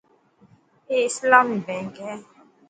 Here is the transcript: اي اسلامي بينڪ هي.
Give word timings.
اي 0.89 0.97
اسلامي 1.09 1.57
بينڪ 1.67 1.93
هي. 2.05 2.13